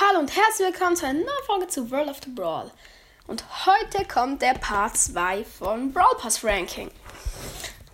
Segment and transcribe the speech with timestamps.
[0.00, 2.68] Hallo und herzlich willkommen zu einer neuen Folge zu World of the Brawl.
[3.28, 6.90] Und heute kommt der Part 2 von Brawl Pass Ranking.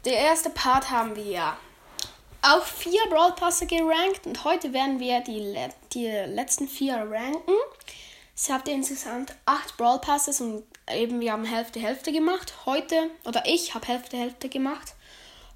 [0.06, 1.58] Der erste Part haben wir ja
[2.40, 7.52] auch vier Brawl Passe gerankt und heute werden wir die, le die letzten vier ranken.
[8.34, 12.54] Es habt insgesamt acht Brawl Passes und eben wir haben Hälfte Hälfte gemacht.
[12.64, 14.94] Heute, oder ich habe Hälfte Hälfte gemacht.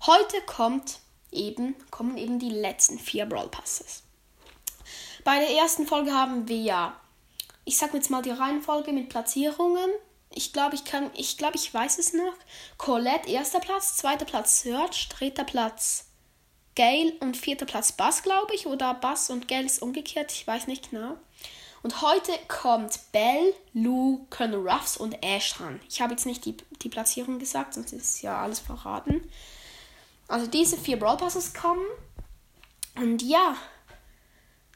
[0.05, 0.99] Heute kommt
[1.33, 4.04] eben, kommen eben die letzten vier Brawl Passes.
[5.25, 7.01] Bei der ersten Folge haben wir ja,
[7.65, 9.91] ich sag jetzt mal die Reihenfolge mit Platzierungen.
[10.31, 12.35] Ich glaube, ich kann, ich glaube, ich weiß es noch.
[12.77, 16.09] Colette, erster Platz, zweiter Platz Search, dritter Platz
[16.77, 18.67] Gale und vierter Platz Bass, glaube ich.
[18.67, 21.17] Oder Bass und Gale ist umgekehrt, ich weiß nicht genau.
[21.83, 25.81] Und heute kommt Belle, Lou, Colonel Ruffs und Ash dran.
[25.89, 29.23] Ich habe jetzt nicht die, die Platzierung gesagt, sonst ist ja alles verraten.
[30.29, 31.85] Also diese vier Brawl Passes kommen.
[32.97, 33.57] Und ja,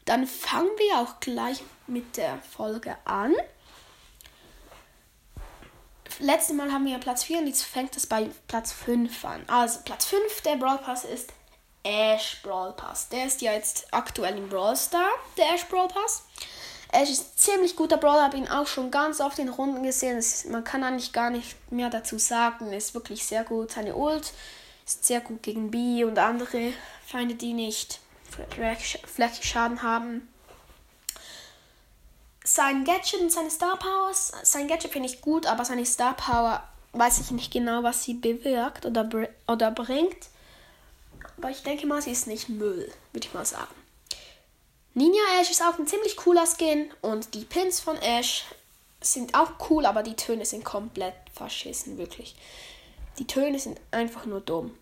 [0.09, 3.34] dann fangen wir auch gleich mit der Folge an.
[6.20, 9.45] Letztes Mal haben wir Platz 4 und jetzt fängt es bei Platz 5 an.
[9.47, 11.33] Also Platz 5 der Brawl Pass ist
[11.84, 13.09] Ash Brawl Pass.
[13.11, 16.25] Der ist ja jetzt aktuell im Brawl Star, der Ash Brawl Pass.
[16.91, 20.17] Ash ist ein ziemlich guter Brawler, habe ihn auch schon ganz oft in Runden gesehen.
[20.17, 22.73] Ist, man kann eigentlich gar nicht mehr dazu sagen.
[22.73, 23.73] Ist wirklich sehr gut.
[23.73, 24.33] Seine Ult
[24.86, 26.73] ist sehr gut gegen B und andere
[27.06, 30.29] Feinde, die nicht Flächenschaden haben.
[32.45, 36.67] Sein Gadget und seine Star Powers, sein Gadget finde ich gut, aber seine Star Power
[36.92, 39.08] weiß ich nicht genau, was sie bewirkt oder,
[39.47, 40.29] oder bringt.
[41.36, 43.75] Aber ich denke mal, sie ist nicht Müll, würde ich mal sagen.
[44.95, 48.45] Ninja Ash ist auch ein ziemlich cooler Skin und die Pins von Ash
[49.01, 52.35] sind auch cool, aber die Töne sind komplett verschissen, wirklich.
[53.19, 54.77] Die Töne sind einfach nur dumm.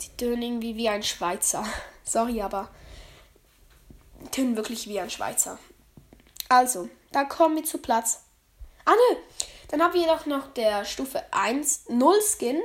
[0.00, 1.64] Die tönen irgendwie wie ein Schweizer.
[2.06, 2.70] Sorry, aber
[4.30, 5.58] tönen wirklich wie ein Schweizer.
[6.48, 8.22] Also, da kommen wir zu Platz.
[8.84, 9.16] Ah, nö.
[9.68, 12.62] Dann haben wir doch noch der Stufe 1 0 Skin.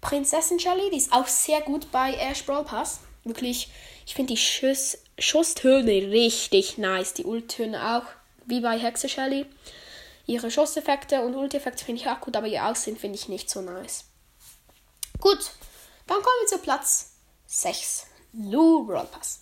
[0.00, 3.00] Prinzessin Jelly, die ist auch sehr gut bei Ash Brawl Pass.
[3.24, 3.70] Wirklich,
[4.06, 7.14] ich finde die Schuss, Schusstöne richtig nice.
[7.14, 8.04] Die Ulttöne auch,
[8.44, 9.46] wie bei Hexe Shelly.
[10.26, 13.62] Ihre Schusseffekte und Ulti-Effekte finde ich auch gut, aber ihr Aussehen finde ich nicht so
[13.62, 14.04] nice.
[15.20, 15.50] Gut,
[16.06, 17.12] dann kommen wir zu Platz
[17.46, 18.07] 6.
[18.32, 19.40] Lou Brawl Pass.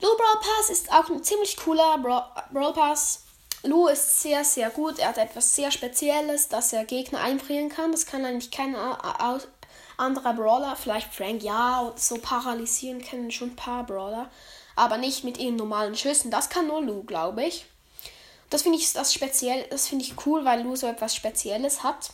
[0.00, 3.24] Lou Brawl Pass ist auch ein ziemlich cooler Brawl Pass.
[3.64, 4.98] Lou ist sehr, sehr gut.
[4.98, 7.92] Er hat etwas sehr Spezielles, dass er Gegner einfrieren kann.
[7.92, 8.74] Das kann eigentlich kein
[9.96, 10.74] anderer Brawler.
[10.74, 14.30] Vielleicht Frank, ja, so paralysieren können schon ein paar Brawler.
[14.74, 16.30] Aber nicht mit ihren normalen Schüssen.
[16.30, 17.66] Das kann nur Lou, glaube ich.
[18.50, 22.10] Das finde ich das das finde ich cool, weil Lou so etwas Spezielles hat.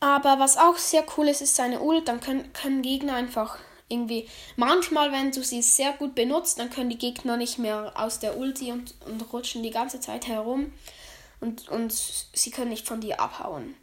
[0.00, 2.08] Aber was auch sehr cool ist, ist seine Ult.
[2.08, 4.28] Dann können, können Gegner einfach irgendwie.
[4.56, 8.38] Manchmal, wenn du sie sehr gut benutzt, dann können die Gegner nicht mehr aus der
[8.38, 10.72] Ulti und, und rutschen die ganze Zeit herum.
[11.40, 13.76] Und, und sie können nicht von dir abhauen.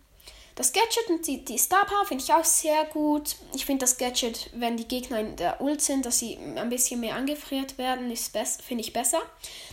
[0.58, 3.36] Das Gadget und die, die Star Power finde ich auch sehr gut.
[3.54, 7.00] Ich finde das Gadget, wenn die Gegner in der Ult sind, dass sie ein bisschen
[7.00, 9.22] mehr angefriert werden, finde ich besser.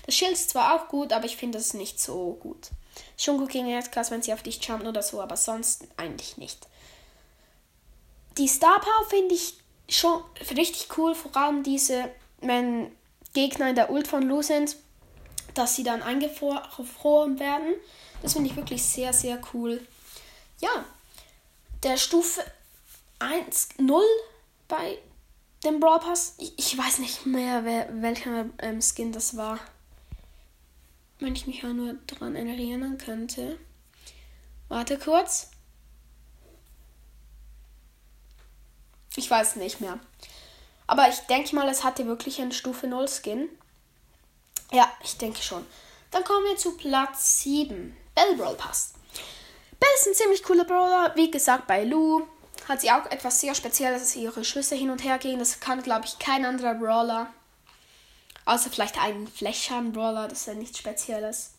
[0.05, 2.69] Das Schild ist zwar auch gut, aber ich finde es nicht so gut.
[3.17, 6.67] Schon gut gegen Erdgas, wenn sie auf dich jumpen oder so, aber sonst eigentlich nicht.
[8.39, 9.55] Die Star Power finde ich
[9.89, 10.23] schon
[10.57, 12.11] richtig cool, vor allem diese,
[12.41, 12.91] wenn
[13.33, 14.77] Gegner in der Ult von Lu sind,
[15.55, 17.75] dass sie dann eingefroren werden.
[18.23, 19.87] Das finde ich wirklich sehr, sehr cool.
[20.61, 20.85] Ja,
[21.83, 22.45] der Stufe
[23.19, 24.03] 1, 0
[24.67, 24.99] bei
[25.65, 26.35] dem Brawl Pass.
[26.39, 29.61] Ich, ich weiß nicht mehr, wer, welcher ähm, Skin das war
[31.19, 33.59] wenn ich mich ja nur daran erinnern könnte.
[34.69, 35.51] Warte kurz.
[39.17, 39.99] Ich weiß nicht mehr.
[40.87, 43.49] Aber ich denke mal, es hatte wirklich einen Stufe 0 Skin.
[44.73, 45.65] Ja, ich denke schon.
[46.11, 47.97] Dann kommen wir zu Platz 7.
[48.15, 48.95] Bell Brawl Pass.
[49.79, 51.13] Bell ist ein ziemlich cooler Brawler.
[51.17, 52.27] Wie gesagt, bei Lou
[52.69, 55.39] hat sie auch etwas sehr Spezielles, dass ihre Schüsse hin und her gehen.
[55.39, 57.33] Das kann, glaube ich, kein anderer Brawler.
[58.45, 61.55] Außer vielleicht einen Flechschaden-Brawler, das ist ja nichts Spezielles.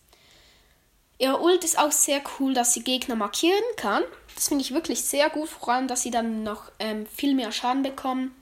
[1.18, 4.04] Ihre Ult ist auch sehr cool, dass sie Gegner markieren kann.
[4.36, 7.52] Das finde ich wirklich sehr gut, vor allem, dass sie dann noch ähm, viel mehr
[7.52, 8.36] Schaden bekommen.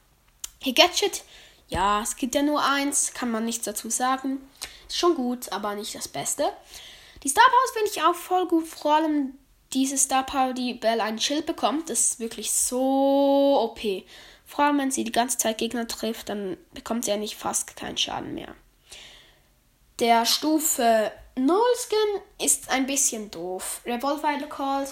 [0.64, 1.24] Ihr Gadget,
[1.68, 4.42] ja, es gibt ja nur eins, kann man nichts dazu sagen.
[4.88, 6.52] Ist schon gut, aber nicht das Beste.
[7.22, 9.38] Die Star Powers finde ich auch voll gut, vor allem
[9.74, 13.80] diese Star Power, die Bell ein Schild bekommt, ist wirklich so OP.
[14.46, 17.98] Vor allem, wenn sie die ganze Zeit Gegner trifft, dann bekommt sie eigentlich fast keinen
[17.98, 18.54] Schaden mehr.
[20.00, 23.82] Der Stufe 0 Skin ist ein bisschen doof.
[23.86, 24.88] Revolver Call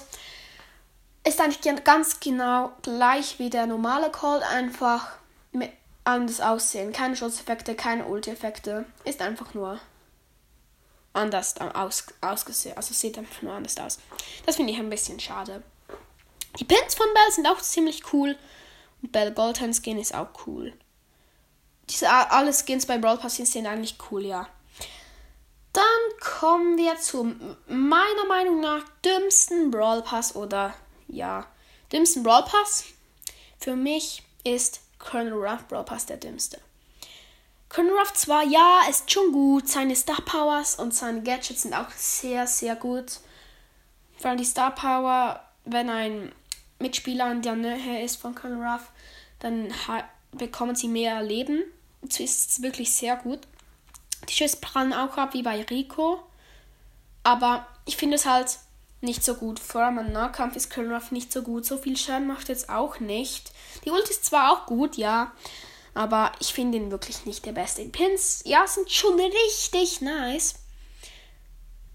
[1.26, 5.12] ist eigentlich ganz genau gleich wie der normale Call, einfach
[6.04, 6.94] anders aussehen.
[6.94, 8.86] Keine Schutzeffekte, keine Ulti-Effekte.
[9.04, 9.80] Ist einfach nur
[11.14, 12.76] anders aus, ausgesehen.
[12.78, 14.00] Also sieht einfach nur anders aus.
[14.46, 15.62] Das finde ich ein bisschen schade.
[16.60, 18.36] Die Pins von Bell sind auch ziemlich cool.
[19.02, 20.74] Und Bell Goldhand Skin ist auch cool.
[21.90, 24.48] Diese alle Skins bei Brawl Pass sind eigentlich cool, ja.
[25.74, 25.84] Dann
[26.20, 30.74] kommen wir zum meiner Meinung nach dümmsten Brawl Pass oder
[31.08, 31.46] ja,
[31.92, 32.86] dümmsten Brawl Pass.
[33.58, 36.60] Für mich ist Colonel Ruff Brawl Pass der dümmste.
[37.70, 41.90] Colonel Ruff zwar, ja, ist schon gut, seine Star Powers und seine Gadgets sind auch
[41.92, 43.20] sehr, sehr gut.
[44.18, 46.34] Vor allem die Star Power, wenn ein
[46.82, 48.92] Mitspieler in der Nähe ist von Colonel Ruff,
[49.40, 49.74] dann
[50.32, 51.64] bekommen sie mehr Leben.
[52.02, 53.40] Das ist wirklich sehr gut.
[54.30, 56.22] Die Schüsse prallen auch ab wie bei Rico.
[57.24, 58.58] Aber ich finde es halt
[59.02, 59.60] nicht so gut.
[59.60, 61.66] Vor allem im Nahkampf ist Colonel Ruff nicht so gut.
[61.66, 63.52] So viel Schaden macht jetzt auch nicht.
[63.86, 65.32] Die Ult ist zwar auch gut, ja.
[65.94, 67.84] Aber ich finde ihn wirklich nicht der beste.
[67.84, 70.56] Die Pins, ja, sind schon richtig nice.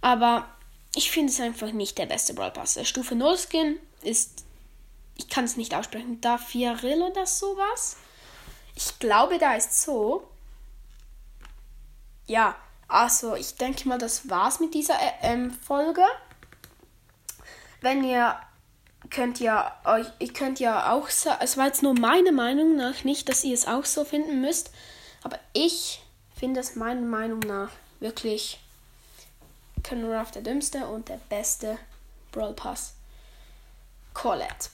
[0.01, 0.49] Aber
[0.95, 2.75] ich finde es einfach nicht der beste Brawl Pass.
[2.75, 4.45] Der Stufe 0 Skin ist,
[5.17, 7.97] ich kann es nicht aussprechen, da Fiaril oder sowas.
[8.75, 10.29] Ich glaube, da ist so.
[12.27, 12.57] Ja,
[12.89, 16.05] also ich denke mal, das war's mit dieser äh, ähm, Folge.
[17.81, 18.39] Wenn ihr
[19.11, 23.29] könnt ja euch, ihr könnt ja auch, es war jetzt nur meine Meinung nach, nicht,
[23.29, 24.71] dass ihr es auch so finden müsst,
[25.23, 26.03] aber ich
[26.37, 27.71] finde es meiner Meinung nach
[28.01, 28.61] wirklich
[29.93, 31.79] Ruff der dümmste und der beste
[32.33, 32.95] Brawl Pass.
[34.15, 34.71] Colette.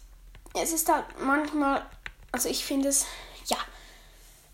[0.55, 1.87] Es ist halt manchmal,
[2.31, 3.07] also ich finde es,
[3.47, 3.57] ja,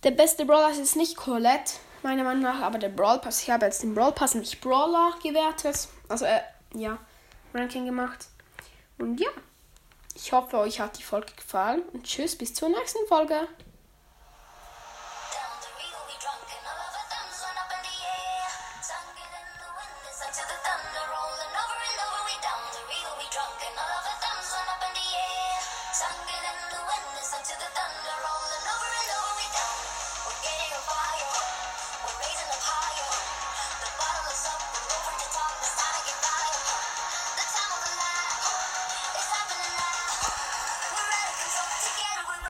[0.05, 1.73] der beste Brawl Pass ist nicht Colette,
[2.03, 5.15] meiner Meinung nach, aber der Brawl Pass, ich habe jetzt den Brawl Pass nicht Brawler
[5.23, 6.41] gewertet, also äh,
[6.75, 6.99] ja,
[7.53, 8.27] Ranking gemacht.
[8.99, 9.31] Und ja.
[10.15, 13.47] Ich hoffe, euch hat die Folge gefallen und tschüss, bis zur nächsten Folge.